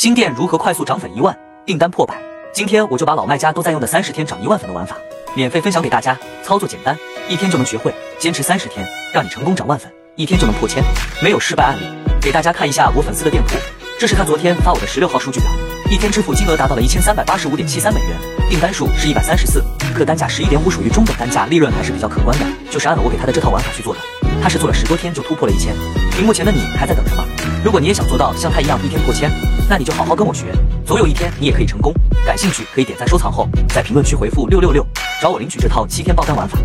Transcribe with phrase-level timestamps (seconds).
[0.00, 2.14] 新店如何快速涨粉一万，订单破百？
[2.54, 4.96] 今天我就把老卖家都在用的三十天涨一万粉的玩法，
[5.36, 6.16] 免费分享给大家。
[6.42, 6.96] 操作简单，
[7.28, 10.82] 一天就能学会，坚持三十天，让你成功涨万粉，一天就能破千，
[11.22, 11.84] 没有失败案例。
[12.18, 13.56] 给大家看一下我粉丝的店铺，
[13.98, 15.50] 这是他昨天发我的十六号数据表，
[15.90, 18.16] 一天支付金额达到了一千三百八十五点七三美元，
[18.48, 19.62] 订单数是一百三十四，
[19.94, 24.00] 客单价十一点五，属于中等单价，利润还是比较可观的，就是按了我给他的这套玩法去做的。
[24.42, 25.74] 他是做了十多天就突破了一千，
[26.10, 27.22] 屏幕前的你还在等什么？
[27.62, 29.30] 如果你也想做到像他一样一天破千，
[29.70, 30.46] 那你就好好跟我学，
[30.84, 31.94] 总有一天你也可以成功。
[32.26, 34.84] 感兴趣可以点赞收藏后，在评论区回复六六六，
[35.22, 36.58] 找我领取这套七天爆单玩法。